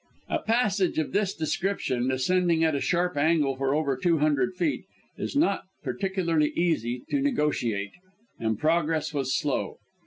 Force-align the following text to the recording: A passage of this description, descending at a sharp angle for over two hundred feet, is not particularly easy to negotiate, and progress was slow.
A 0.29 0.39
passage 0.39 0.97
of 0.97 1.11
this 1.11 1.35
description, 1.35 2.07
descending 2.07 2.63
at 2.63 2.73
a 2.73 2.81
sharp 2.81 3.15
angle 3.15 3.55
for 3.55 3.75
over 3.75 3.95
two 3.95 4.17
hundred 4.17 4.55
feet, 4.55 4.85
is 5.15 5.35
not 5.35 5.65
particularly 5.83 6.49
easy 6.55 7.03
to 7.11 7.21
negotiate, 7.21 7.91
and 8.39 8.57
progress 8.57 9.13
was 9.13 9.37
slow. 9.37 9.77